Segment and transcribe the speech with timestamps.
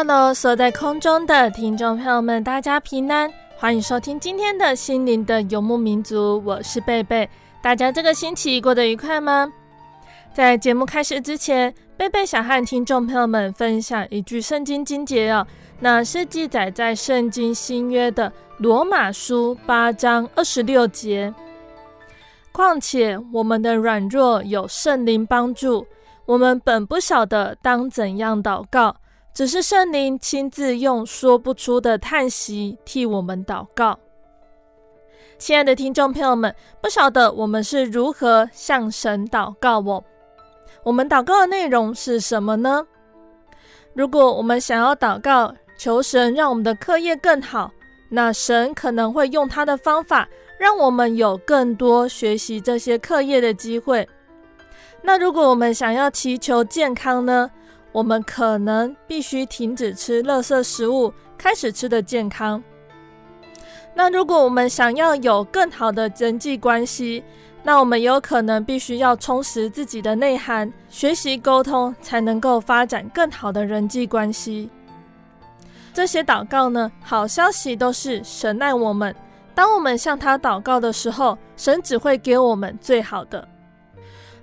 [0.00, 7.28] Hello，所在空中的听众朋友们，大家平安，欢迎收听今天的心灵的游牧民族，我是贝贝。
[7.60, 9.52] 大家这个星期过得愉快吗？
[10.32, 15.44] 在节目开始之前，贝贝想和听众朋友们分享一句圣经经节哦，
[15.80, 21.34] 那是记载在圣经新约的罗马书八章二十六节。
[22.52, 25.84] 况且我们的软弱有圣灵帮助，
[26.24, 28.94] 我们本不晓得当怎样祷告。
[29.32, 33.98] 只是圣灵亲自用说不出的叹息替我们祷告。
[35.38, 40.02] 亲爱的听众朋友们，不晓得我们是如何向神祷告哦？
[40.82, 42.84] 我们祷告的内容是什么呢？
[43.94, 47.70] 如果我们想要祷告，求神让我们的课业更好，
[48.10, 54.08] 那神可能会用他的方法，让我们有更多学习这些课业的机会。
[55.02, 57.48] 那如果我们想要祈求健康呢？
[57.98, 62.62] 我们可能必须停止吃垃圾食物，开始吃得健康。
[63.92, 67.24] 那如果我们想要有更好的人际关系，
[67.64, 74.70] 那我们有可能必须要充实自己的内涵，学习沟通，才能够发展更好的人际关系。
[75.92, 79.12] 这些祷告呢，好消息都是神爱我们。
[79.56, 83.48] 当我们向他祷告的时候，神只会给我们最好的。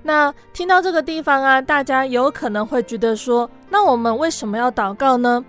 [0.08, 5.44] 那听到这个地方啊，大家有可能会觉得说，那我们为什么要祷告呢？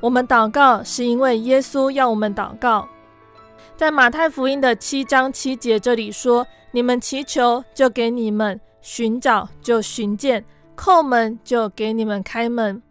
[0.00, 2.88] 我们祷告是因为耶稣要我们祷告。
[3.76, 10.42] 在马太福音的七章七节这里说：“你们祈求，就给你们；寻找，就寻见；
[10.76, 12.82] 叩门，就给你们开门。”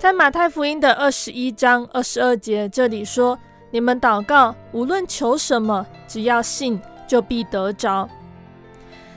[0.00, 3.38] 在马太福音的二十一章二十二节这里说
[3.70, 8.08] ：“你们祷告，无论求什么，只要信，就必得着。”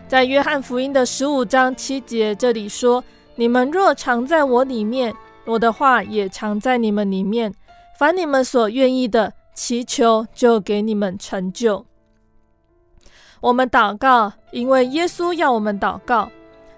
[0.07, 3.03] 在约翰福音的十五章七节这里说
[3.35, 5.13] ：“你们若常在我里面，
[5.45, 7.53] 我的话也常在你们里面。
[8.00, 11.85] 凡你们所愿意的，祈求就给你们成就。”
[13.41, 16.29] 我们祷告，因为耶稣要我们祷告。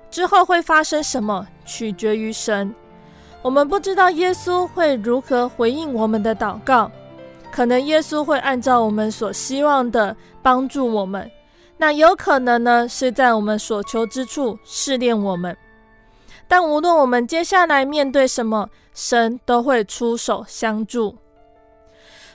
[0.10, 2.74] 之后会发生什么，取决于神。
[3.44, 6.92] 我们不知道耶稣会如何回应我们的祷告，
[7.52, 11.30] 可能耶稣会按照我们所希望的帮助我们。
[11.82, 15.56] 那有可能呢，是在我们所求之处试炼我们。
[16.46, 21.16] 但无论我们接下来面对什么，神都会出手相助。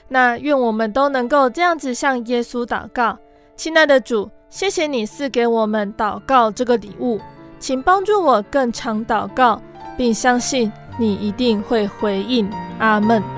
[0.07, 3.15] 那愿我们都能够这样子向耶稣祷告。
[3.55, 7.19] 亲爱的主，谢谢你赐给我们祷告这个礼物，
[7.59, 9.61] 请帮助我更常祷告，
[9.95, 12.49] 并相信你一定会回应。
[12.79, 13.34] 阿门。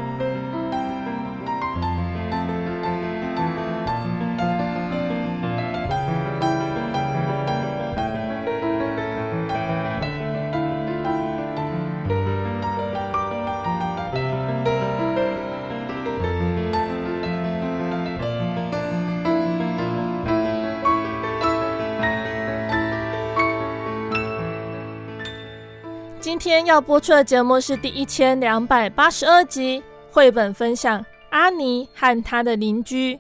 [26.57, 30.99] 天要播出的节目是第一千两百八十二集绘本分享
[31.29, 33.13] 《阿尼和他的邻居》。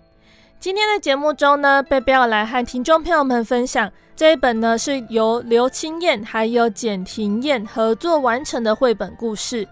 [0.59, 9.67] 今天的节目中呢，贝贝要来和听众朋友们分享这一本呢，是由刘清燕还有简廷燕合作完成的绘本故事。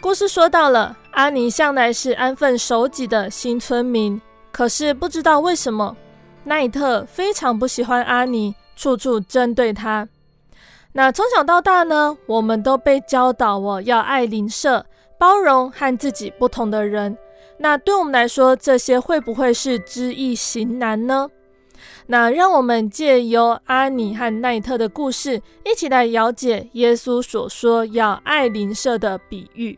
[0.00, 5.96] 故事说到了，阿尼向来是安分守己的新村民，可是不知道为什么，
[6.44, 10.08] 奈特非常不喜欢阿尼，处处针对他。
[10.96, 14.86] 那从小到大呢，我们都被教导哦，要爱邻舍，
[15.18, 17.18] 包容和自己不同的人。
[17.58, 21.28] 那对我们来说，这些会不会是知易行难呢？
[22.06, 29.76] 那让我们借由阿尼和奈特的故事，一起来了解耶稣所说要爱邻舍的比喻。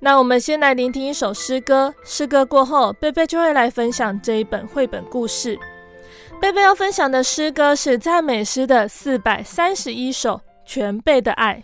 [0.00, 5.58] 那我们先来聆听一首诗歌，诗歌过后，贝贝就会来分享这一本绘本故事。
[6.44, 10.36] 贝贝要分享的诗歌是赞美诗的四百三十一首，
[10.66, 11.54] 《全贝的爱》。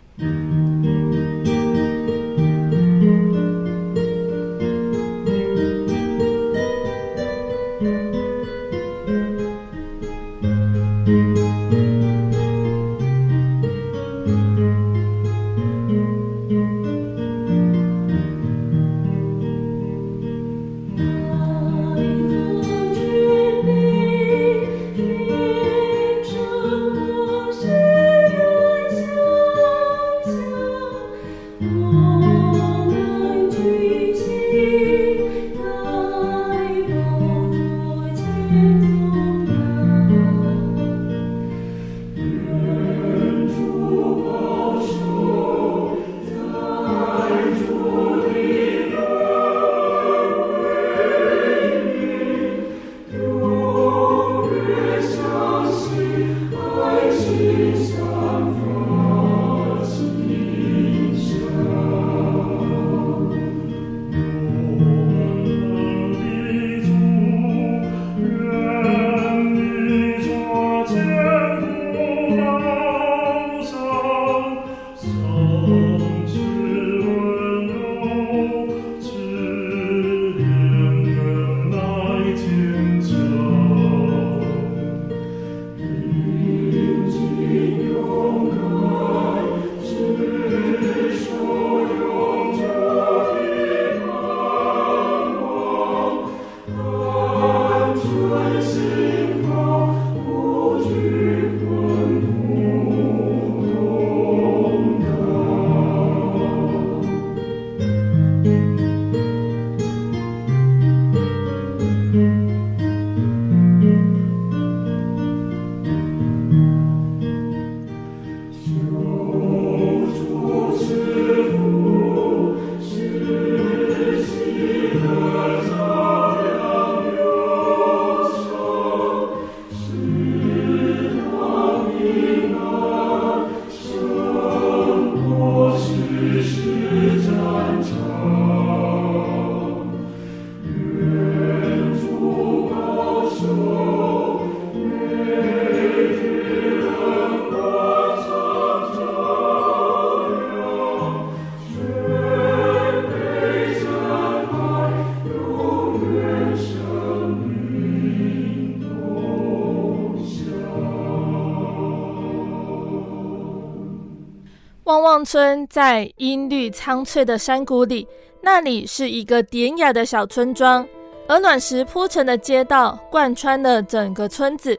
[165.31, 168.05] 村在阴绿苍翠的山谷里，
[168.41, 170.85] 那里是一个典雅的小村庄，
[171.29, 174.77] 鹅卵石铺成的街道贯穿了整个村子。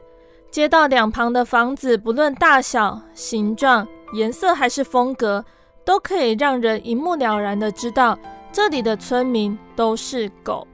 [0.51, 5.43] 街道两旁的房子，不论大小、形状、颜色还是风格，
[5.83, 8.15] 都可以让人一目了然的知道
[8.51, 10.67] 这里的村民都是狗。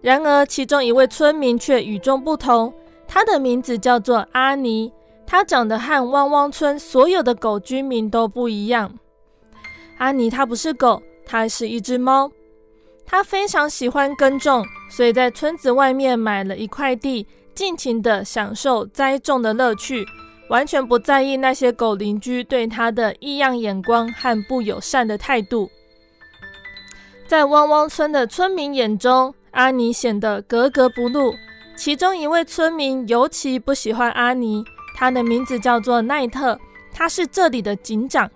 [0.00, 2.74] 然而，其中一位村民却与众不同，
[3.06, 4.92] 他的名字叫做阿尼。
[5.26, 8.92] 他长得和汪汪村所有的狗居民都不一样。
[9.98, 12.30] 阿尼他不是狗，他是一只猫。
[13.06, 20.06] 他非常喜欢耕种，所以在村子外面买了一块地，尽情地享受栽种的乐趣，
[20.48, 25.70] 完全不在意那些狗邻居对他的异样眼光和不友善的态度。
[27.26, 31.34] 在汪汪村的村民眼中，阿尼显得格格不入。
[31.76, 34.64] 其中一位村民尤其不喜欢阿尼。
[34.94, 36.58] 他的名字叫做奈特，
[36.92, 38.30] 他是这里的警长。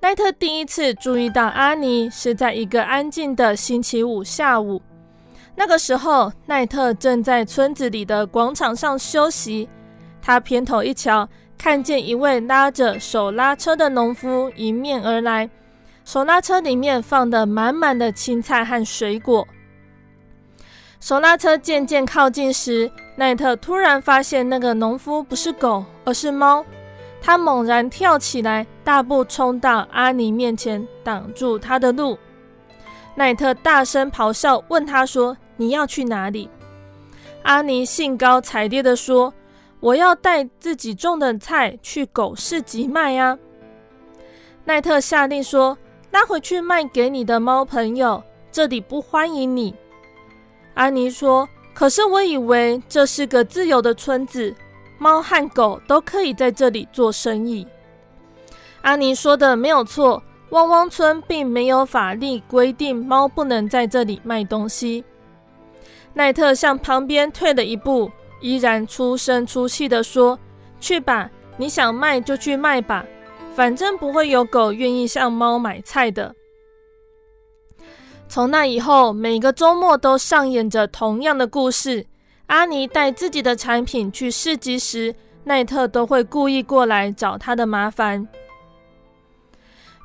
[0.00, 4.80] 奈特第一次注意到阿尼是在一个安静的星期五下午。
[5.56, 9.68] 那个时候，奈特正在村子里的广场上休息。
[10.22, 15.50] 他偏头一瞧，看见一位拉着手拉车的农夫迎面而来，
[16.04, 19.44] 手拉车里面放的满满的青菜和水果。
[21.00, 26.64] 手拉车渐渐靠近时，奈特突然发现那个农夫不是狗，而是猫。
[27.20, 32.18] 他猛然跳起来，大步冲到阿尼面前，挡住他的路。
[33.14, 36.48] 奈特大声咆哮，问他说：“你要去哪里？”
[37.42, 39.32] 阿尼兴高采烈地说
[39.80, 43.38] ：“我要带自己种的菜去狗市集卖呀！”
[44.64, 45.78] 奈特下令说
[46.10, 49.74] ：“拉回去卖给你的猫朋友，这里不欢迎你。”
[50.78, 54.54] 阿尼说：“可是我以为这是个自由的村子，
[54.96, 57.66] 猫和狗都可以在这里做生意。”
[58.82, 60.22] 阿尼说的没有错。
[60.50, 65.04] 汪汪村并没有法律规定猫不能在这里卖东西。
[66.14, 70.38] 奈特向旁边退了一步，依然出声出气地说
[70.80, 73.04] ：“去吧，你想卖就去卖吧，
[73.54, 76.34] 反正不会有狗愿意向猫买菜的。”
[78.28, 82.04] 从那以后，每个周末都上演着同样的故事。
[82.46, 88.26] 阿尼带自己的产品去市集时，奈特都会故意过来找他的麻烦。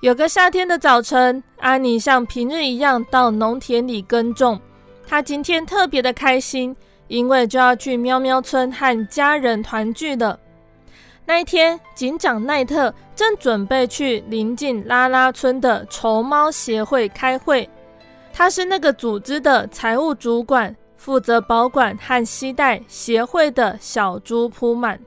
[0.01, 4.59] 有个夏天的早晨，阿尼像平日一样到农田里耕种。
[5.05, 6.73] 他今天特别的开心，
[7.09, 10.39] 因为就要去喵喵村和家人团聚了。
[11.25, 17.69] 那一天，警长奈特正准备去临近拉拉村的筹猫协会开会。
[18.33, 24.99] 他是那个组织的财务主管，负责保管和携带协会的小猪扑满。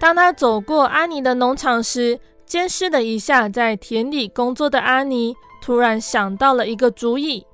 [0.00, 7.46] 当他走过阿尼的农场时，监视了一下在田里工作的阿尼，突然想到了一个主意。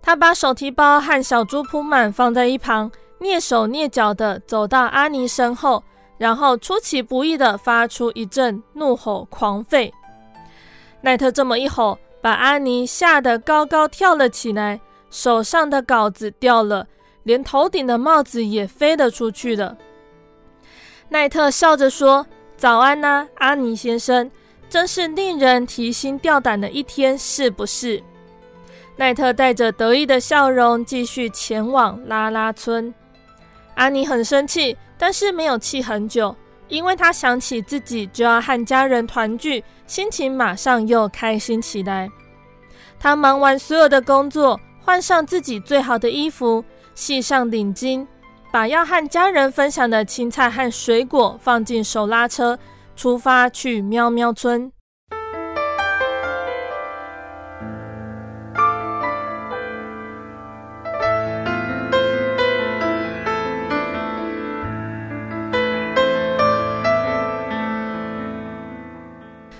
[0.00, 5.82] 他把手提包和小猪铺满放在一旁，蹑手蹑脚地走到阿尼身后，
[6.18, 9.90] 然后出其不意地发出一阵怒吼狂吠。
[11.00, 16.86] 奈特这么一吼，把阿尼吓得高高跳了起来，手上的稿子掉了，
[17.22, 19.76] 连头顶的帽子也飞了出去了。
[21.10, 22.26] 奈特笑着说。
[22.56, 24.30] 早安呐、阿尼先生，
[24.70, 28.02] 真是令人提心吊胆的一天，是不是？
[28.96, 32.94] 奈特带着得意的笑容继续前往拉拉村。
[33.74, 36.34] 阿尼很生气，但是没有气很久，
[36.68, 42.08] 因为他想起自己就要和家人团聚，心情马上又开心起来。
[42.98, 48.06] 他忙完所有的工作，换上自己最好的衣服，系上领巾。
[48.50, 52.56] 把要和家人分享的青菜和水果放进手拉车，
[52.94, 54.70] 出发去喵喵村。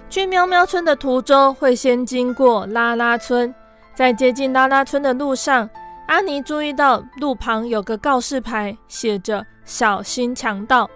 [0.08, 3.52] 去喵喵村的途中会先经过拉拉村，
[3.94, 5.68] 在接近拉拉村的路上。
[6.06, 10.88] 阿尼注意到路旁有个告示牌，写着“小心强盗”。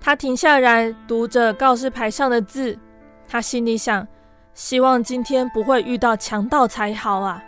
[0.00, 2.78] 他停下来读着告示牌上的字，
[3.28, 4.06] 他心里想：
[4.54, 7.42] 希望今天不会遇到强盗才好啊！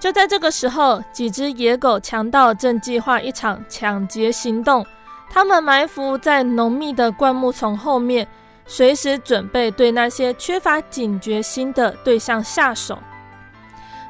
[0.00, 4.84] 就在这个时候，几只野狗强盗正计划一场抢劫行动，
[5.30, 8.26] 他们埋伏在浓密的灌木丛后面，
[8.70, 12.96] 随时准备对那些缺乏警觉心的对象下手。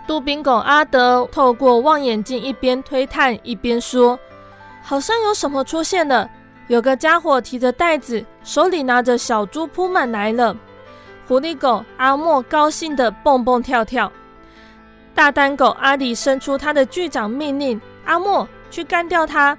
[0.06, 4.20] 杜宾狗阿德透过望远镜一边推探一边说
[4.84, 6.28] ：“好像有什么出现了，
[6.68, 10.54] 有个家伙提着袋子，手里拿着小猪扑满来了。”
[11.26, 14.12] 狐狸狗阿莫高兴地蹦蹦跳跳。
[15.14, 19.56] 大丹狗阿里伸出他的巨掌命令：“阿莫去干掉他！”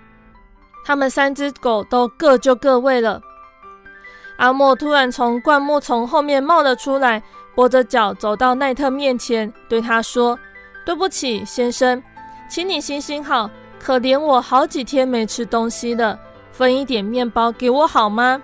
[0.85, 3.19] 他们三只狗都各就各位了。
[4.41, 7.21] 阿莫突然从灌木丛后面冒了出来。
[7.55, 10.39] 跛着脚走到奈特面前，对他说
[10.83, 12.01] ：“对不起，先生，
[12.49, 16.17] 请你行行好，可怜我好几天没吃东西了，
[16.51, 18.41] 分一点面包给我好吗？”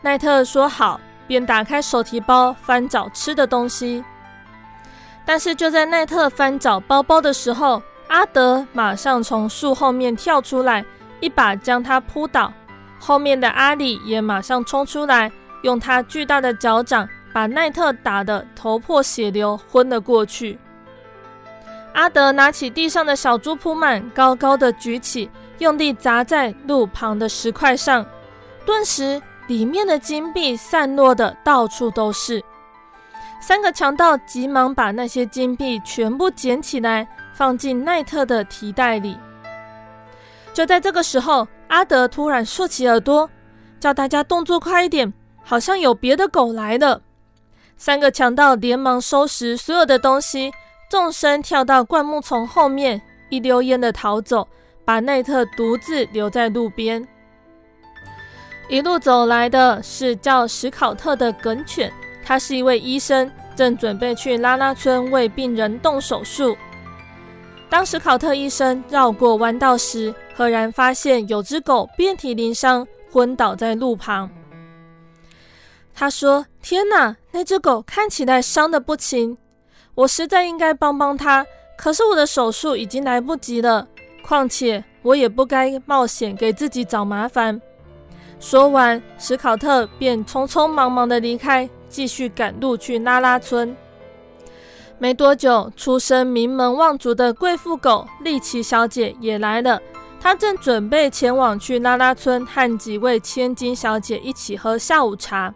[0.00, 0.98] 奈特说：“好。”
[1.28, 4.04] 便打开手提包翻找吃的东西。
[5.24, 10.84] 但是就在奈特翻找包包的时候，阿德马上从树后面跳出来，
[11.20, 12.52] 一把将他扑倒。
[13.04, 15.28] 后面的阿里也马上冲出来，
[15.62, 17.08] 用他巨大的脚掌。
[17.34, 20.58] 把奈特打得头破血流，昏了过去。
[21.94, 28.04] 阿德拿起地上的小猪铺满，高高的举起，用力砸在路旁的石块上，
[28.66, 32.42] 顿时里面的金币散落的到处都是。
[33.40, 39.16] 三个强盗急忙把那些金币全部捡起来，放进奈特的提袋里。
[40.52, 43.30] 就在这个时候，阿德突然竖起耳朵，
[43.80, 45.10] 叫大家动作快一点，
[45.42, 47.00] 好像有别的狗来了。
[47.78, 50.52] 三个强盗连忙收拾所有的东西，
[50.90, 53.00] 纵身跳到灌木丛后面，
[53.30, 54.46] 一溜烟的逃走，
[54.84, 57.08] 把奈特独自留在路边。
[58.68, 61.90] 一路走来的是叫史考特的梗犬，
[62.22, 66.54] 他是一位医生，正准备去拉拉村为病人动手术。
[67.70, 74.28] 当史考特医生绕过弯道时，赫然发现有只狗遍体鳞伤，昏倒在路旁。
[75.94, 79.38] 他说：“天哪，那只狗看起来伤得不轻，
[79.94, 81.46] 我实在应该帮帮它，
[81.78, 83.86] 可是我的手术已经来不及了。
[84.24, 87.62] 况且我也不该冒险给自己找麻烦。”
[88.40, 93.76] 说完，史考特便匆匆忙忙地离开，继续赶路去拉拉村。
[94.98, 99.80] 没多久，出身名门望族的贵妇狗丽奇小姐也来了。
[100.22, 105.52] 他正准备前往去拉拉村和几位千金小姐一起喝下午茶。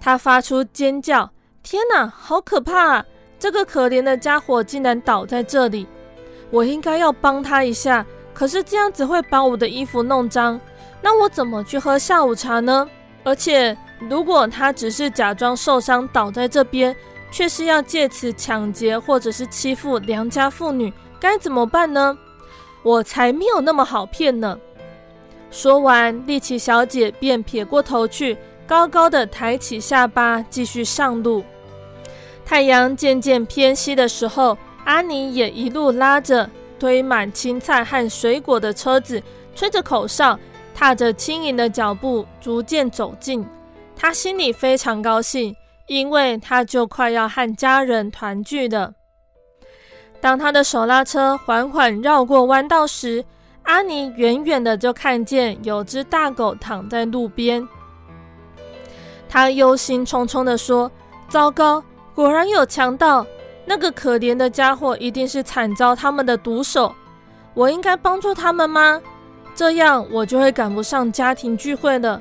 [0.00, 1.30] 他发出尖叫
[1.62, 3.04] ：“天哪，好可怕啊！
[3.38, 5.86] 这个可怜的家伙竟然倒在这里！
[6.50, 10.60] 我应该要帮他一下，可是这样子会把我的衣服弄脏。
[11.00, 12.88] 那我怎么去喝下午茶呢？
[13.22, 16.94] 而且，如果他只是假装受伤倒在这边，
[17.30, 22.18] 却是要借此抢劫或者是欺负良家妇女，该怎么办呢？
[22.84, 24.56] 我才没有那么好骗呢！
[25.50, 28.36] 说完，丽奇小姐便撇过头去，
[28.66, 31.42] 高高的抬起下巴，继续上路。
[32.44, 36.48] 太阳渐渐偏西的时候，阿尼也一路拉着
[36.78, 39.20] 堆满青菜和水果的车子，
[39.56, 40.38] 吹着口哨，
[40.72, 43.44] 踏着轻盈的脚步，逐渐走近。
[43.96, 45.56] 她心里非常高兴。
[45.86, 48.94] 因为她就快要和家人团聚了。
[50.24, 53.22] 当他的手拉车缓缓绕过弯道时，
[53.64, 57.68] 阿尼远远的就看见有只大狗躺在路边。
[59.28, 60.90] 他忧心忡忡地说
[61.28, 63.26] ：“糟糕，果然有强盗！
[63.66, 66.94] 那个可怜的家伙一定是惨遭他们的毒手。
[67.52, 68.98] 我应该帮助他们吗？
[69.54, 72.18] 这样我就会赶不上家庭聚会了。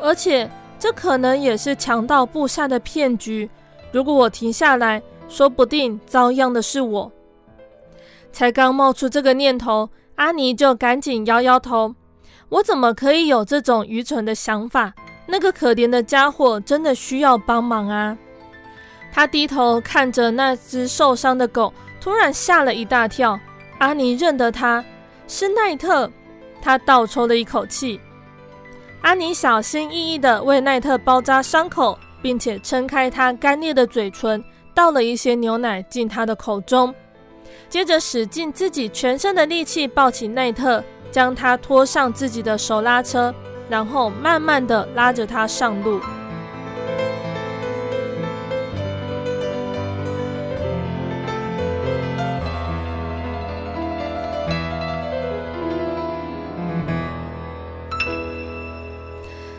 [0.00, 3.48] 而且……”这可能也是强盗布下的骗局。
[3.92, 7.12] 如果我停下来，说不定遭殃的是我。
[8.34, 11.94] 才刚冒出这个念头，阿尼就赶紧摇摇头
[12.50, 14.92] ：“我怎么可以有这种愚蠢的想法？
[15.26, 18.18] 那个可怜的家伙真的需要帮忙啊！”
[19.14, 23.38] 他低头看着那只受伤的狗，突然吓了一大跳。
[23.78, 24.84] 阿尼认得他，
[25.28, 26.10] 是奈特。
[26.60, 28.00] 他倒抽了一口气。
[29.02, 34.42] 阿尼小心翼翼地为奈特包扎伤口，并且撑开他干裂的嘴唇，
[34.74, 36.92] 倒了一些牛奶进他的口中，
[37.74, 43.34] 接着使尽自己全身的力气抱起奈特，将他拖上自己的手拉车，
[43.68, 45.98] 然后慢慢的拉着他上路。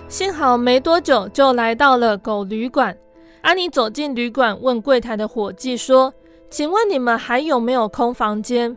[0.08, 2.98] 幸好没多久就来到了狗旅馆。
[3.42, 6.14] 阿尼走进旅馆，问柜台的伙计说
[6.56, 8.74] ：“请问你们还有没有空房间？”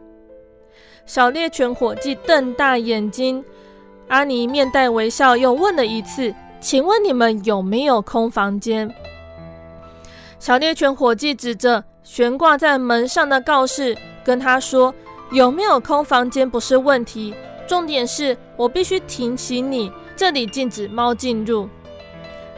[1.06, 3.44] 小猎犬伙计瞪大眼睛。
[4.08, 8.92] 阿尼面带微笑，又问了一次：“请问你们有没有空房间？”
[10.40, 14.92] 小猎犬伙计指着悬挂在门上的告示，跟他说
[15.30, 17.32] ：“有没有空房间不是问题，
[17.68, 21.68] 重点是我必须提醒你。”这里禁止猫进入。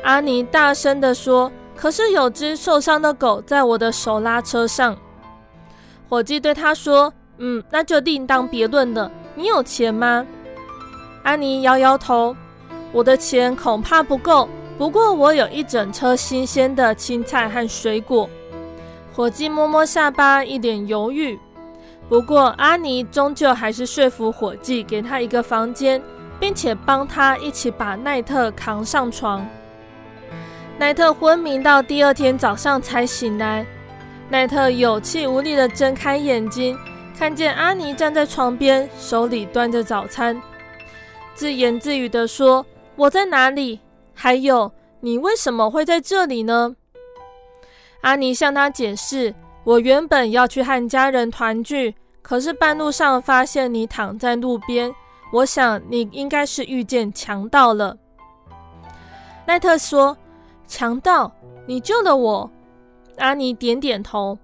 [0.03, 4.97] 阿尼大声地说：“可是有只受伤的狗在我的手拉车上。”
[6.11, 9.11] 伙计对他说：“嗯，那就另当别论了。
[9.35, 10.27] 你有钱吗？”
[11.25, 12.37] 安妮摇摇头
[12.93, 18.29] ：“我的钱恐怕不够，不过我有一整车新鲜的青菜和水果。”
[19.15, 21.39] 伙计摸摸下巴，一脸犹豫。
[22.09, 26.03] 不过安妮终究还是说服伙计给他一个房间。
[26.41, 29.47] 并且帮他一起把奈特扛上床。
[30.79, 33.67] 奈特昏迷到第二天早上才醒来。
[34.31, 36.79] 奈特有气无力地睁开眼睛，
[37.19, 40.41] 看见阿尼站在床边，手里端着早餐，
[41.35, 42.65] 自言自语地说
[42.95, 43.81] ：“我在哪里？
[44.15, 46.77] 还有，你为什么会在这里呢？”
[48.03, 54.95] 阿尼向他解释：“我原本要去和家人团聚，可是半路上发现你躺在路边。”
[55.33, 57.97] 我想你应该是遇见强盗了。
[59.45, 60.17] 奈特说
[60.67, 61.33] ：“强盗，
[61.67, 62.49] 你救了我。”
[63.21, 64.37] 阿尼点点头。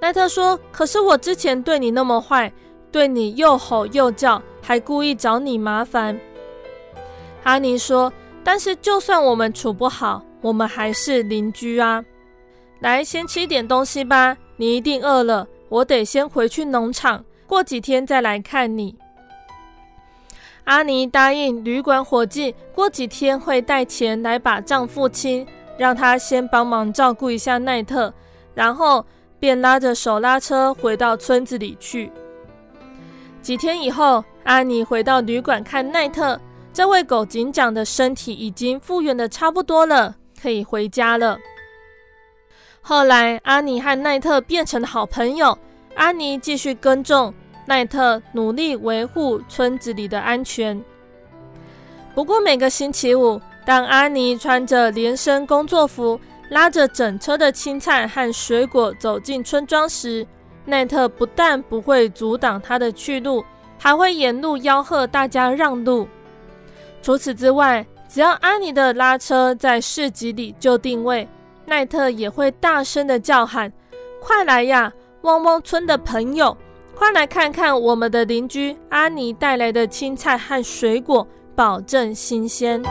[0.00, 2.52] 奈特说：“可是我之前对你那么坏，
[2.90, 6.18] 对你又吼又叫，还故意找你麻烦。”
[7.44, 8.12] 阿尼说
[8.44, 12.04] ：“但是就算我们处不好，我们还是邻居啊。
[12.80, 15.46] 来，先吃点东西吧，你一定饿了。
[15.68, 18.96] 我得先回去农场，过几天再来看你。”
[20.64, 28.12] 阿尼答应旅馆伙计，过几天会带钱来把账付清，让他先帮忙照顾一下奈特，
[28.54, 29.04] 然后
[29.38, 32.10] 便拉着手拉车回到村子里去。
[33.40, 36.40] 几天以后，阿尼回到旅馆看奈特，
[36.72, 41.38] 这位狗警长的身体已经复原的差不多了，可以回家了。
[42.80, 45.56] 后来，阿尼和奈特变成了好朋友。
[45.94, 47.32] 阿尼继续耕种，
[47.66, 50.82] 奈特努力维护村子里的安全。
[52.14, 56.18] 不过，每个星期五，当阿尼穿着连身工作服，
[56.50, 60.26] 拉着整车的青菜和水果走进村庄时，
[60.64, 63.44] 奈特不但不会阻挡他的去路，
[63.78, 66.08] 还会沿路吆喝大家让路。
[67.00, 71.26] 除此之外，只要阿尼的拉车在市集里就定位。
[71.64, 73.72] 奈特也会大声地叫喊
[74.20, 76.56] ：“快来呀，汪汪村的朋友，
[76.94, 82.82] 快来看看我们的邻居阿尼带来的青菜和水果，保证新鲜。”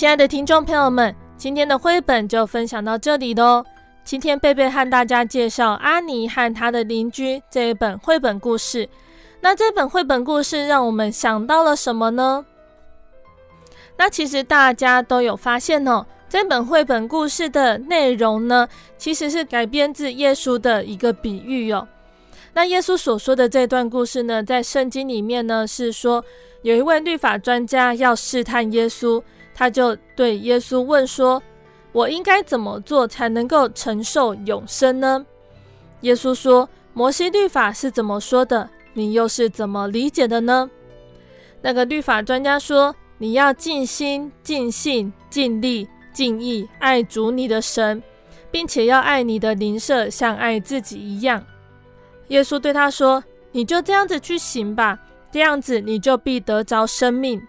[0.00, 3.62] 亲爱的听众朋友们，今天的绘本就分享到这里喽。
[4.02, 8.88] 今天贝贝和大家介绍阿尼和他的邻居这一本绘本故事。
[9.42, 12.46] 那这本绘本故事让我们想到了什么呢？
[13.98, 21.86] 那其实大家都有发现哦，这本绘本故事的内容呢，其实是改编自耶稣的一个比喻哦。
[22.54, 26.24] 那耶稣所说的这段故事呢，在圣经里面呢，是说
[26.62, 29.22] 有一位律法专家要试探耶稣。
[29.54, 31.42] 他就对耶稣问说
[31.92, 35.24] ：“我应该怎么做才能够承受永生呢？”
[36.02, 38.68] 耶稣说：“摩西律法是怎么说的？
[38.94, 40.70] 你又是怎么理解的呢？”
[41.62, 48.02] 那个律法专家说：“你要尽心、尽性、尽力、尽意爱主你的神，
[48.50, 51.44] 并且要爱你的邻舍像爱自己一样。”
[52.28, 54.98] 耶稣对他说：“你就这样子去行吧，
[55.30, 57.40] 这样子你就必得着生命。”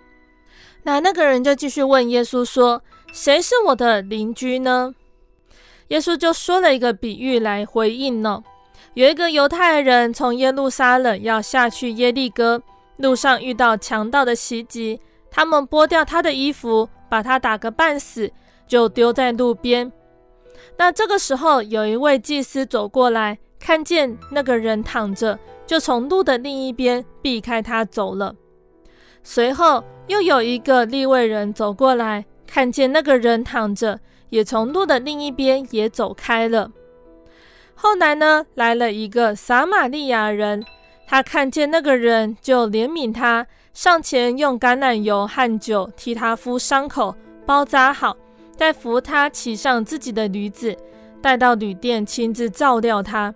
[0.84, 2.82] 那那个人就继续问耶稣说
[3.14, 4.94] ：“谁是我的邻居呢？”
[5.90, 8.42] 耶稣就说了一个比喻来回应呢。
[8.94, 12.62] 有一个犹太人从耶路撒冷要下去耶利哥，
[12.98, 18.32] 路上遇到强盗的袭击，他们剥掉他的衣服，把他打个半死，
[18.68, 19.92] 就丢在路边。
[20.78, 28.36] 那这个时候，有一位祭司走过来，看见那个人躺着，就从路的另一边避开他走了。
[29.24, 36.72] 随后又有一个利未人走过来，看见那个人躺着，也从路的另一边也走开了。
[37.76, 40.64] 后来呢，来了一个撒玛利亚人，
[41.08, 48.16] 他看见那个人就怜悯他，上前用橄榄油和酒替他敷伤口，包扎好，
[48.56, 50.76] 再扶他骑上自己的驴子，
[51.22, 53.34] 带到旅店亲自照料他。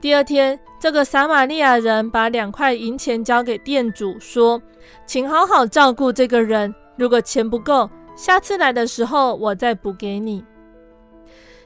[0.00, 4.60] 第二天，这个撒玛利亚人把两块银钱交给店主，说
[5.04, 10.42] ：“请好好照顾这个人，如果钱不够，下次来的时候我再补给你。”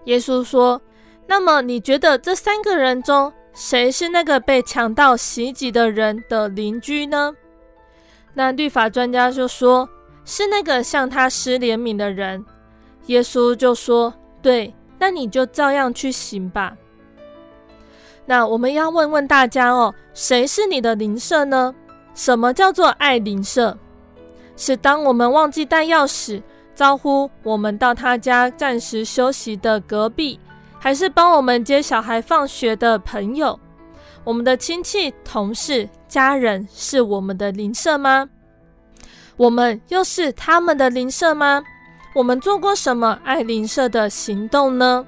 [0.06, 0.82] 耶稣说
[1.28, 7.32] ：“那么你觉得这三个人中，谁是那个被强盗袭击的人的邻居呢？”
[8.34, 9.88] 那律法专家就说
[10.26, 12.44] ：“是那个向他施怜悯的人。”
[13.06, 16.76] 耶稣就说：“对，那你就照样去行吧。”
[18.26, 21.74] 那我们要问问大家哦，谁是你的邻舍呢？
[22.14, 23.76] 什么叫做爱邻舍？
[24.56, 26.42] 是当我们忘记带钥匙，
[26.74, 30.38] 招呼我们到他家暂时休息的隔壁，
[30.78, 33.58] 还是帮我们接小孩放学的朋友？
[34.22, 38.28] 我们的亲戚、同事、家人是我们的邻舍吗？
[39.36, 41.62] 我们又是他们的邻舍吗？
[42.14, 45.04] 我们做过什么爱邻舍的行动呢？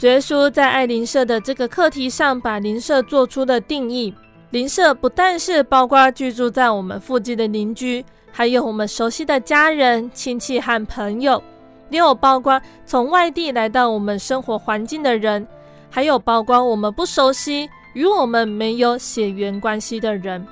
[0.00, 4.12] 耶稣在爱邻舍的这个课题上，把邻舍做出了定义。
[4.50, 11.42] 邻舍不但是包括居住在我们附近的邻居，还有我们熟悉的家人、亲戚和朋友，
[11.88, 15.46] 也有包括从外地来到我们生活环境的人，
[15.88, 20.46] 还有包括我们不熟悉、与我们没有血缘关系的人，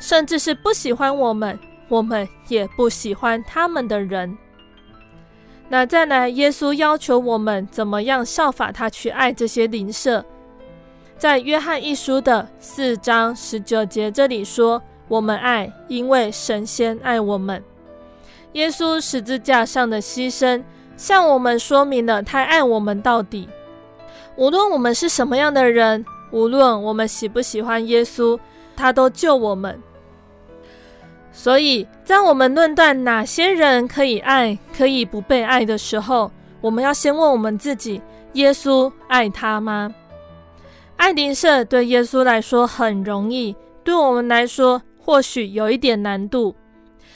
[0.00, 1.56] 甚至是不喜欢我们，
[1.88, 4.36] 我们也不喜欢他们的人。
[5.72, 10.24] 那再来，耶稣要求我们怎么样效法他去爱这些邻舍。
[11.16, 17.62] 在约翰一书的四章十九节这里说：“我们爱，因为神先爱我们。”
[18.54, 20.60] 耶稣十字架上的牺牲，
[20.96, 23.48] 向我们说明了他爱我们到底。
[24.34, 28.36] 无论我们是什么样的人，无论我们喜不喜欢耶稣，
[28.74, 29.80] 他都救我们。
[31.42, 37.98] 所以在我们论断哪些人可以爱，可以不被爱的时候，我们要先问我们自己：
[38.34, 39.90] 耶稣爱他吗？
[40.98, 46.54] 爱邻舍对耶稣来说很容易，对我们来说或许有一点难度，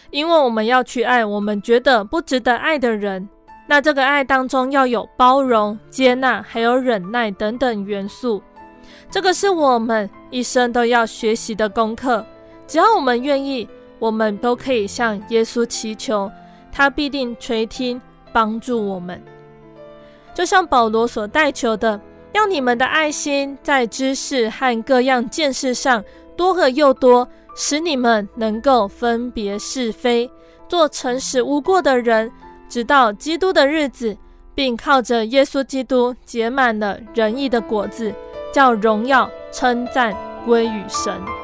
[0.08, 3.28] 因为我们要去爱我们觉得不值得爱的人。
[3.66, 8.42] 那这个爱当中要有包容、接纳，还有忍耐等等元素。
[9.10, 12.24] 这个是我们一生都要学习的功课。
[12.66, 16.30] 只要我们愿意，我们都可以向耶稣祈求，
[16.72, 18.00] 他必定垂听，
[18.32, 19.22] 帮助我们。
[20.34, 22.00] 就像保罗所代求的，
[22.32, 26.04] 要你们的爱心在知识和各样见识上
[26.36, 30.28] 多和又多，使你们能够分别是非，
[30.68, 32.30] 做诚实无过的人。
[32.68, 34.16] 直到基督的日子，
[34.54, 38.12] 并靠着耶稣基督结满了仁义的果子，
[38.52, 41.43] 叫荣耀称赞归于神。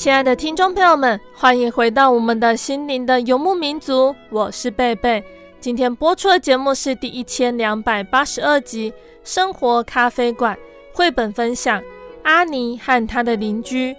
[0.00, 5.22] 亲爱的听众朋友们，欢迎回到我们的心灵的游牧民族，我是贝贝。
[5.60, 8.90] 今天播出的节目是第一千两百八十二集。
[9.24, 10.56] 生活咖啡馆
[10.94, 11.82] 绘本分享：
[12.22, 13.94] 阿尼和他的邻居。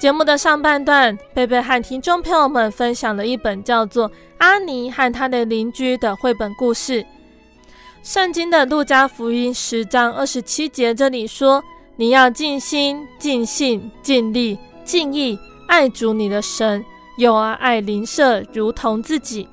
[0.00, 7.04] 节目的上半段，贝贝和听众朋友们分享了一本叫做《阿尼和他的邻居》的绘本故事。
[8.02, 11.62] 圣经的路加福音十章二十七节这里说
[11.94, 16.82] ：“你要尽心、尽性、尽力、敬意爱主你的神，
[17.18, 19.46] 又要爱邻舍如同自己。”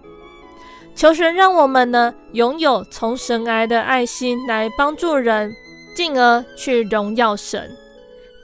[0.95, 5.51] 求神让我们呢拥有从神来的爱心，来帮助人，
[5.95, 7.71] 进而去荣耀神。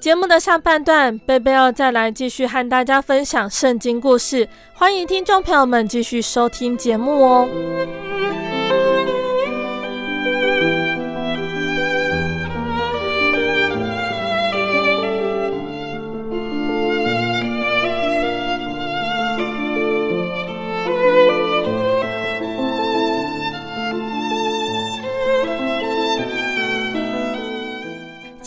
[0.01, 8.48] 节目的下半段，贝贝要再来继续和大家分享圣经故事，欢迎听众朋友们继续收听节目哦。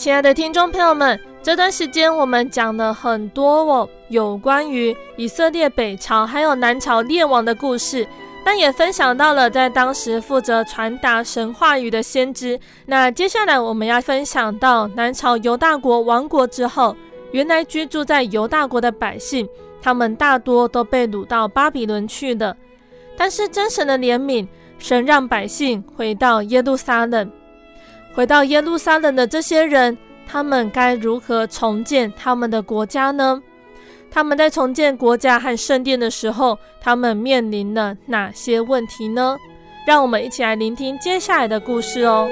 [0.03, 8.05] 亲爱的听众朋友们，这段时间我们讲了很多哦，有关于以色列北朝还有南朝列王的故事，
[8.43, 12.59] 但也分享到了在当时负责传达神话语的先知。
[12.85, 16.93] 那接下来我们要分享到南朝犹大国亡国之后，
[17.31, 19.47] 原来居住在犹大国的百姓，
[19.81, 22.53] 他们大多都被掳到巴比伦去了。
[23.15, 24.45] 但是真神的怜悯，
[24.77, 27.31] 神让百姓回到耶路撒冷。
[28.13, 29.97] 回到耶路撒冷的这些人，
[30.27, 33.41] 他们该如何重建他们的国家呢？
[34.11, 39.35] 他们在重建国家和圣殿的时候，他们面临了哪些问题呢？
[39.87, 42.29] 让我们一起来聆听接下来的故事哦。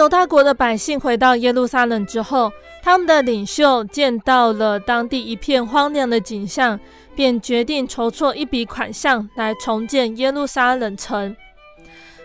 [0.00, 2.50] 犹大国的百姓回到耶路撒冷之后，
[2.82, 6.80] 他们的领袖见到了当地一片荒凉的景象，
[7.14, 11.36] 便决定筹措一笔款项来重建耶路撒冷城。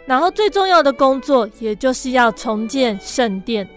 [0.05, 3.67] 然后最重要的工作，也就是要重建圣殿。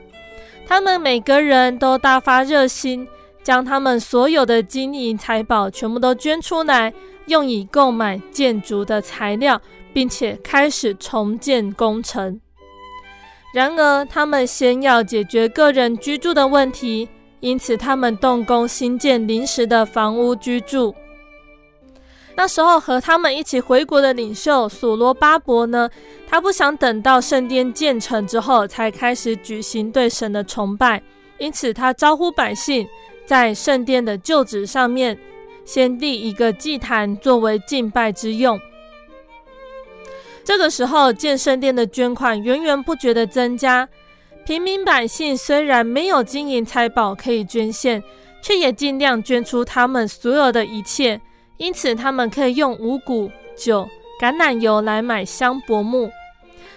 [0.65, 3.05] 他们每个人都大发热心，
[3.43, 6.95] 将他们所有的金银财宝全部都捐出来，
[7.27, 9.61] 用以购买建筑的材料，
[9.93, 12.41] 并且开始重建工程。
[13.53, 17.09] 然而，他们先要解决个人居住的问题，
[17.41, 20.95] 因此他们动工兴建临时的房屋居住。
[22.37, 25.89] 那时候和他们一起回国的领袖所罗巴伯呢，
[26.29, 31.03] 他不想等到圣殿建成之后才开始举行对神的崇拜，
[31.39, 32.87] 因此他招呼百姓
[33.27, 35.19] 在圣殿的旧址上面
[35.65, 38.61] 先立一个祭坛作为敬拜之用。
[40.49, 43.87] 这个时候建圣殿的捐款源源不绝的增加，
[44.47, 48.03] 平民百姓虽然没有金银财宝可以捐献，
[48.41, 51.21] 却也尽量捐出他们所有的一切。
[51.59, 53.87] 因此，他们可以用五谷、酒、
[54.19, 56.11] 橄榄油来买香柏木。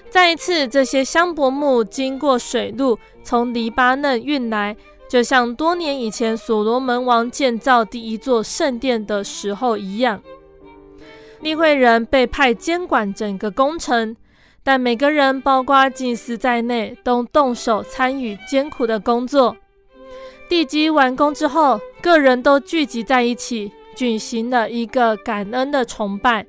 [0.10, 4.76] 再一次，这些香柏木经过水路从黎巴嫩运来，
[5.10, 10.22] 就像多年以前所罗门王建造第一座圣殿的时候一样。
[11.42, 14.16] 利未人被派监管整个工程，
[14.64, 19.58] 但每个人，包括祭司在内，都动手参与艰苦的工作。
[20.48, 23.72] 地基完工之后，各人都聚集在一起。
[23.94, 26.46] 举行了一个感恩的崇拜，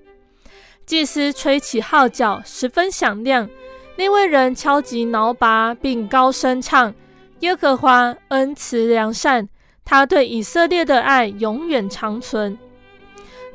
[0.86, 3.50] 祭司吹起号角，十分响亮。
[3.96, 6.94] 利未人敲击鐃鈸，并高声唱
[7.40, 9.48] ：“耶和华恩慈良善，
[9.84, 12.56] 他对以色列的爱永远长存。”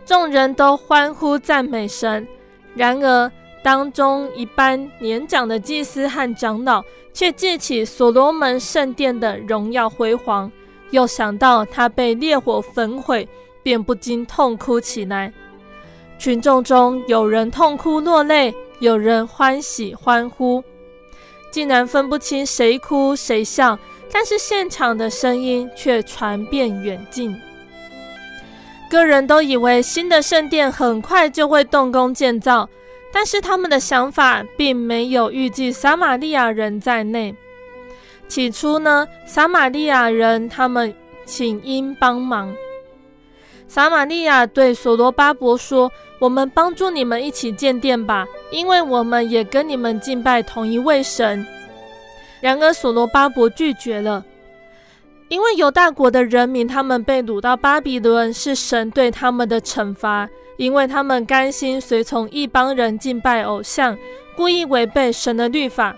[0.08, 2.28] 众人都欢呼赞美神。
[2.74, 10.52] 然而，当中一般年长的祭司和长老却记起所罗门圣殿的荣耀辉煌，
[10.90, 13.28] 又想到他被烈火焚毁。
[13.64, 15.34] 便不禁痛哭起来。
[16.18, 20.64] 群众中有人痛哭落泪，有人欢喜欢呼，
[21.52, 23.78] 竟然分不清谁哭谁笑。
[24.10, 27.38] 但是现场的声音却传遍远近。
[28.90, 32.70] 个人都以为新的圣殿很快就会动工建造，
[33.12, 37.36] 但是他们的想法并没有预计撒玛利亚人在内。
[38.28, 40.94] 起初呢，撒玛利亚人他们
[41.26, 42.54] 请缨帮忙。
[43.68, 51.46] 撒玛利亚对所罗巴伯说：“我们帮助你们一起建殿吧，因为我们也跟你们敬拜同一位神。”
[52.40, 54.24] 然而所罗巴伯拒绝了，
[55.30, 63.98] 因为犹大国的人民他们被掳到巴比伦，是神对他们的惩罚，因为他们甘心随从一帮人敬拜偶像，
[64.36, 65.96] 故意违背神的律法。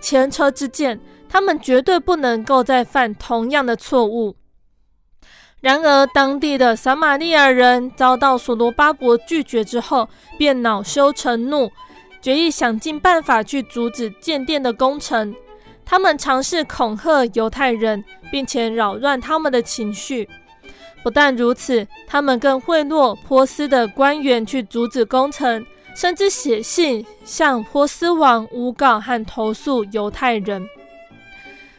[0.00, 4.36] 前车之鉴，他们绝对不能够再犯同样的错误。
[5.60, 11.70] 然而，当地的撒玛利亚人遭到所罗巴伯拒绝之后，便恼羞成怒，
[12.20, 15.32] 决意想尽办法去阻止建殿的工程。
[15.84, 20.28] 他们尝试恐吓犹太人，并且扰乱他们的情绪。
[21.02, 30.64] 不但如此，他们更贿赂波斯的官员去阻止工程，甚至写信向波斯王诬告和投诉犹太人。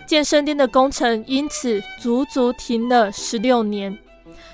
[0.05, 3.97] 建圣殿的工程因此足足停了十六年，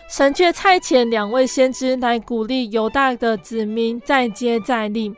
[0.07, 5.11] 神却差遣两位先知来鼓励犹大的子民再接再厉。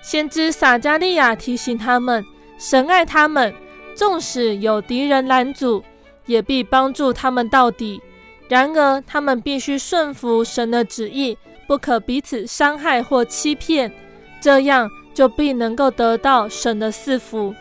[0.00, 2.24] 先知撒迦利亚提醒他们，
[2.66, 3.54] 神爱他们，
[3.94, 5.84] 纵使有敌人拦阻，
[6.24, 8.00] 也必帮助他们到底。
[8.48, 11.36] 然而，他们必须顺服神的旨意，
[11.68, 13.92] 不可彼此伤害或欺骗，
[14.40, 17.54] 这样就必能够得到神的赐福。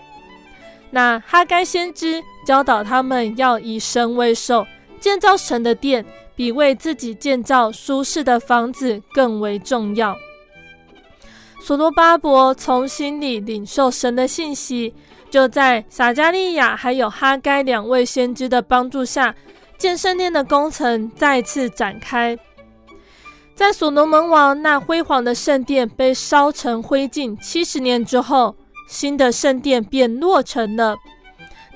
[0.92, 4.66] 那哈该先知教导他们要以神为首，
[5.02, 10.16] 建造神的殿，比为自己建造舒适的房子更为重要。
[11.66, 14.94] 所罗巴伯从心里领受神的信息，
[15.30, 19.34] 就在撒迦利亚还有哈该两位先知的帮助下，
[19.78, 22.38] 建圣殿的工程再次展开。
[23.56, 28.58] 在所罗门王那辉煌的圣殿被烧成灰烬七十年之后，
[28.90, 30.98] 新的圣殿便落成了。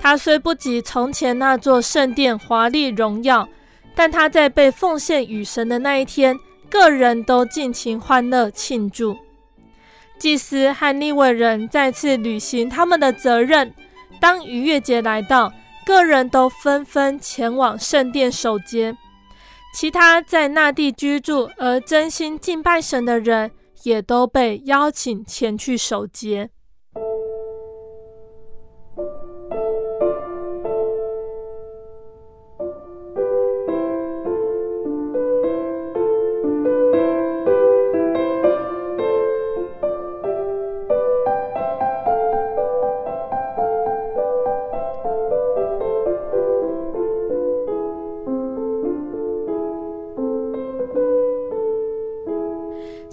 [0.01, 3.47] 它虽不及从前那座圣殿华丽荣耀，
[3.95, 6.37] 但它在被奉献与神的那一天，
[6.69, 9.15] 个人都尽情欢乐庆祝。
[10.19, 13.73] 祭司和利未人再次履行他们的责任。
[14.19, 15.51] 当逾越节来到，
[15.85, 18.97] 个人都纷纷前往圣殿守节。
[19.73, 23.51] 其他在那地居住而真心敬拜神的人，
[23.83, 26.49] 也都被邀请前去守节。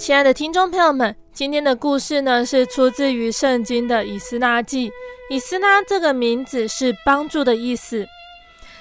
[0.05, 4.93] 亲爱的听众朋友们，今天的故事呢，是出自于圣经的以斯拉记。
[5.31, 8.07] 以斯拉这个名字是帮助的意思。